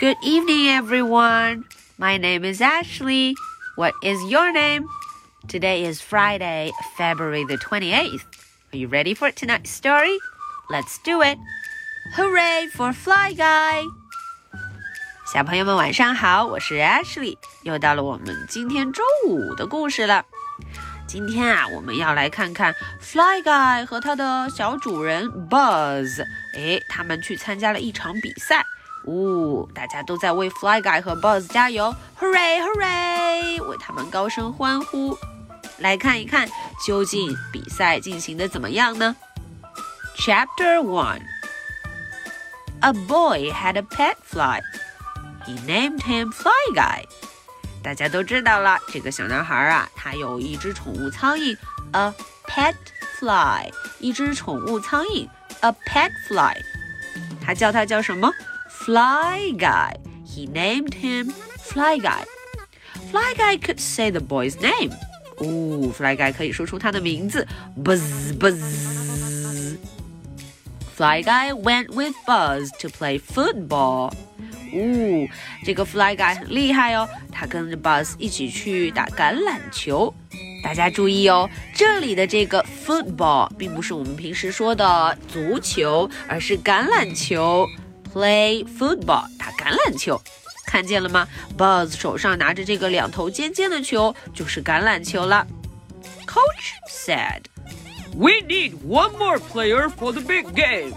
[0.00, 1.64] Good evening, everyone.
[1.98, 3.34] My name is Ashley.
[3.76, 4.86] What is your name?
[5.48, 8.22] Today is Friday, February the 28th.
[8.72, 10.18] Are you ready for tonight's story?
[10.68, 11.38] Let's do it.
[12.14, 13.84] Hooray for Fly Guy!
[15.32, 20.24] 小朋友们晚上好，我是 Ashley，又到了我们今天周五的故事了。
[21.06, 28.64] 今天啊，我们要来看看 Fly Guy 和他的小主人 Buzz，诶，他们去参加了一场比赛。
[29.05, 33.63] 呜、大家都在为 Fly Guy 和 Buzz 加油，Hooray Hooray！
[33.65, 35.17] 为他们高声欢呼。
[35.79, 36.47] 来看一看，
[36.85, 39.15] 究竟比赛进行的怎么样呢
[40.17, 41.21] ？Chapter One
[42.81, 44.61] A boy had a pet fly.
[45.45, 47.05] He named him Fly Guy.
[47.83, 51.57] 大家都知道了，这个小男孩啊，他有一只宠物苍蝇
[51.93, 52.13] ，a
[52.45, 52.75] pet
[53.19, 55.27] fly，一只宠物苍蝇
[55.61, 56.55] ，a pet fly。
[57.43, 58.31] 他叫他叫什么
[58.80, 62.24] ？Fly Guy。He named him Fly Guy.
[63.10, 64.92] Fly Guy could say the boy's name.
[65.38, 67.46] 哦，Fly Guy 可以说出他的名字，
[67.82, 74.12] Buzz Buzz。Fly Guy went with Buzz to play football.
[74.72, 75.28] 哦，
[75.64, 80.12] 这个 Fly Guy 很厉害哦，他跟着 Buzz 一起去打橄榄球。
[80.62, 87.66] 大家注意哦，这里的这个 football 并不是我们平时说的足球，而是橄榄球。
[88.13, 90.21] Play football，打橄榄球，
[90.65, 95.47] 看见了吗？Buzz 手上拿着这个两头尖尖的球，就是橄榄球了。
[96.27, 97.43] Coach said,
[98.15, 100.93] "We need one more player for the big game."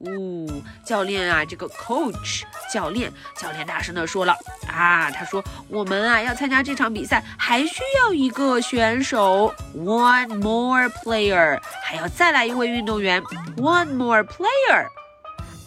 [0.00, 3.10] 呜、哦，教练啊，这个 coach 教练，
[3.40, 13.22] 教练大声的说了啊，他说我们啊要参加这场比赛，还需要一个选手，one more player，还要再来一位运动员
[13.56, 14.88] ，one more player。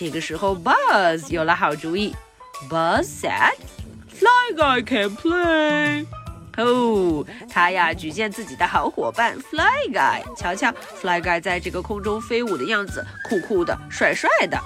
[0.00, 2.16] 这个时候，Buzz 有了好主意
[2.70, 6.06] ，Buzz said，Fly Guy can play。
[6.56, 14.58] 哦，他呀举荐自己的好伙伴 Fly Guy，瞧瞧 Fly Guy 在这个空中飞舞的样子，酷酷的，帅帅的。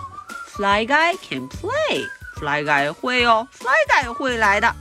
[0.54, 4.72] Fly Guy can play，Fly Guy 会哦，Fly Guy 会来的。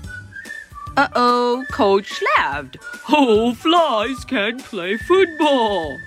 [0.96, 2.76] Uh oh, Coach laughed.
[3.08, 5.98] Oh, flies can play football.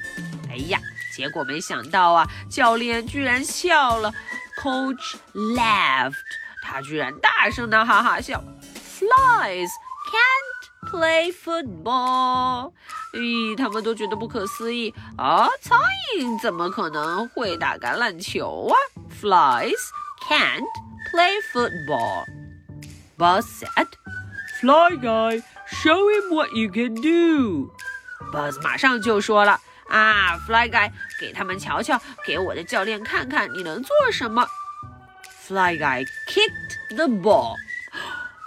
[0.49, 0.79] 哎呀，
[1.17, 4.15] 结果没想到啊，教练居然笑了。
[4.67, 6.17] Coach laughed，
[6.61, 8.43] 他居然大声的哈哈笑。
[8.99, 9.69] Flies
[10.11, 12.73] can't play football，
[13.15, 15.49] 咦，他们都觉得不可思议啊！
[15.63, 15.79] 苍
[16.19, 18.75] 蝇怎么可能会打橄榄球啊
[19.23, 19.79] ？Flies
[20.29, 20.67] can't
[21.13, 22.25] play football.
[23.17, 23.87] Buzz said,
[24.61, 27.71] "Fly guy, show him what you can do."
[28.33, 34.46] Buzz 马上就说了啊，Fly guy，给他们瞧瞧，给我的教练看看你能做什么。
[35.48, 37.56] Fly guy kicked the ball.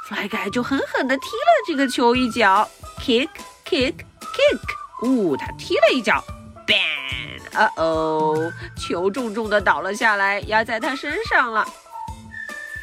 [0.07, 3.29] Fly Guy 就狠狠地踢了这个球一脚，kick
[3.65, 4.61] kick kick，
[5.03, 6.23] 呜，他踢了一脚，
[6.67, 11.67] bang，呃哦，球重重地倒了下来，压在他身上了。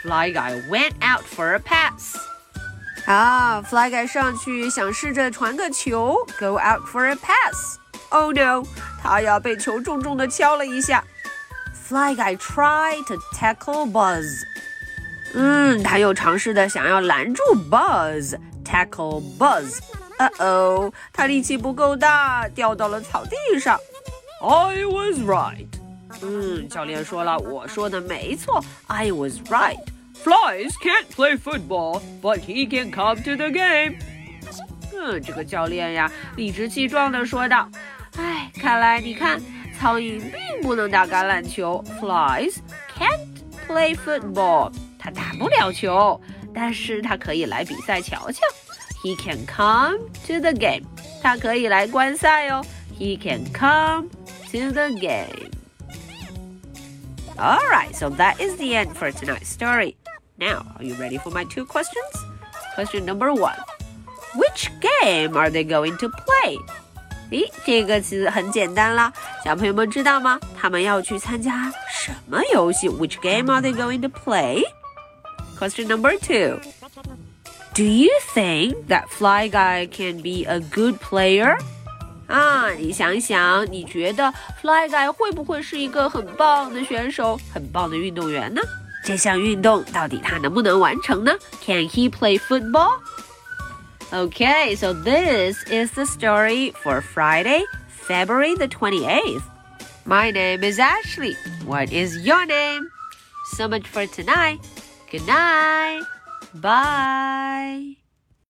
[0.01, 2.17] Fly Guy went out for a pass。
[3.05, 7.77] 啊，Fly Guy 上去想试着传个球，go out for a pass。
[8.09, 8.63] Oh no，
[9.01, 11.03] 他呀被球重重地敲了一下。
[11.87, 14.43] Fly Guy tried to tackle Buzz。
[15.33, 19.79] 嗯，他又尝试的想要拦住 Buzz，tackle Buzz。
[20.17, 23.79] 呃哦，他力气不够大，掉到了草地上。
[24.41, 25.67] I was right。
[26.21, 29.79] 嗯，教练说了，我说的没错，I was right。
[30.23, 33.95] Flies can't play football, but he can come to the game。
[34.93, 37.84] 嗯，这个教练呀，理直气壮地说道：“哎，
[38.55, 39.41] 看来你看，
[39.79, 42.57] 苍蝇并不能打橄榄球，Flies
[42.97, 43.27] can't
[43.67, 46.19] play football。”他打不了球，
[46.53, 48.41] 但是他可以来比赛瞧瞧。
[49.03, 50.83] He can come to the game。
[51.23, 52.63] 他可以来观赛哦。
[52.99, 54.09] He can come
[54.51, 59.95] to the game。All right, so that is the end for tonight's story.
[60.37, 62.13] Now, are you ready for my two questions?
[62.75, 63.57] Question number one.
[64.35, 66.59] Which game are they going to play?
[67.30, 69.12] 咦，这个词很简单啦，
[69.44, 70.38] 小朋友们知道吗？
[70.56, 74.62] 他们要去参加什么游戏？Which game are they going to play?
[75.58, 76.60] Question number two.
[77.74, 81.56] Do you think that Fly Guy can be a good player?
[82.28, 84.32] 啊，你想想，你觉得
[84.62, 88.60] Fly Guy 会不会是一个很棒的选手，很棒的运动员呢？
[89.04, 91.32] 这项运动到底他能不能完成呢
[91.64, 92.92] ？Can he play football?
[94.12, 99.42] Okay, so this is the story for Friday, February the 28th.
[100.04, 101.34] My name is Ashley.
[101.64, 102.88] What is your name?
[103.54, 104.60] So much for tonight.
[105.10, 106.04] Good night.
[106.54, 107.96] Bye.